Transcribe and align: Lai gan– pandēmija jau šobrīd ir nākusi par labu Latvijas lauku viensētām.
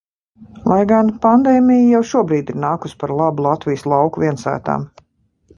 Lai 0.71 0.77
gan– 0.91 1.11
pandēmija 1.25 1.83
jau 1.95 2.01
šobrīd 2.13 2.51
ir 2.55 2.59
nākusi 2.65 2.99
par 3.05 3.15
labu 3.21 3.47
Latvijas 3.49 3.87
lauku 3.95 4.25
viensētām. 4.29 4.93